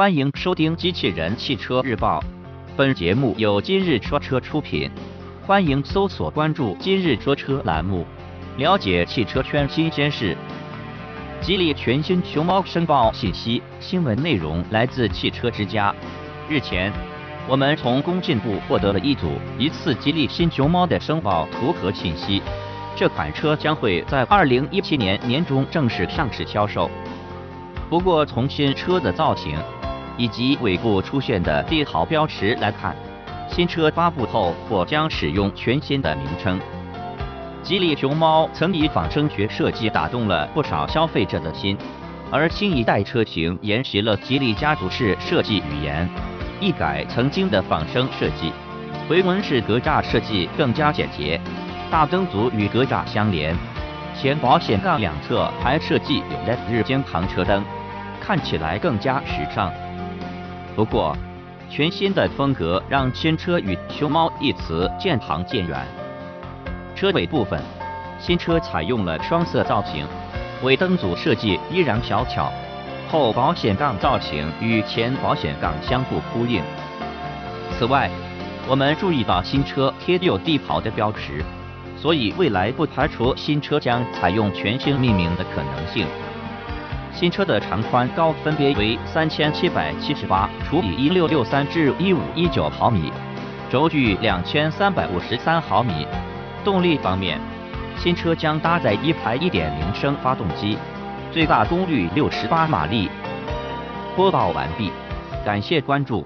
[0.00, 2.20] 欢迎收听《机器人汽车日报》，
[2.74, 4.90] 本节目由今日说车出品。
[5.46, 8.06] 欢迎搜索关注“今日说车”栏目，
[8.56, 10.34] 了解汽车圈新鲜事。
[11.42, 15.94] 吉利全新熊猫申报信息，新闻内容来自汽车之家。
[16.48, 16.90] 日前，
[17.46, 22.40] 我们从工信部获得了一组疑似吉利新熊猫的申报图和信息。
[22.96, 26.90] 这款车将会在二零一七年年中正式上市销售。
[27.90, 29.58] 不过，从新车的造型，
[30.16, 32.94] 以及尾部出现的帝豪标识来看，
[33.48, 36.60] 新车发布后或将使用全新的名称。
[37.62, 41.76] 吉利熊猫曾以仿生学设计打动了不少消费者的心，
[42.30, 46.08] 而新一代车型沿袭了吉利家族式设计语言，
[46.58, 48.52] 一改曾经的仿生设计，
[49.08, 51.40] 回纹式格栅设计更加简洁，
[51.90, 53.54] 大灯组与格栅相连，
[54.18, 57.62] 前保险杠两侧还设计有 LED 日间行车灯，
[58.20, 59.70] 看起来更加时尚。
[60.74, 61.16] 不过，
[61.68, 65.86] 全新的风格让新车与“熊猫”一词渐行渐远。
[66.94, 67.60] 车尾部分，
[68.18, 70.06] 新车采用了双色造型，
[70.62, 72.52] 尾灯组设计依然小巧，
[73.10, 76.62] 后保险杠造型与前保险杠相互呼应。
[77.78, 78.10] 此外，
[78.68, 81.44] 我们注意到新车贴有帝豪的标识，
[81.96, 86.06] 所以未来不排除新车将采用全新命名的可能性。
[87.20, 93.12] 新车的长宽高分别为三千七百七十八除以一六六三至一五一九毫米，
[93.70, 96.06] 轴距两千三百五十三毫米。
[96.64, 97.38] 动力方面，
[97.98, 100.78] 新车将搭载一台一点零升发动机，
[101.30, 103.10] 最大功率六十八马力。
[104.16, 104.90] 播报完毕，
[105.44, 106.18] 感谢关注。